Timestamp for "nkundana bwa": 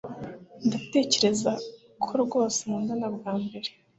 2.65-3.33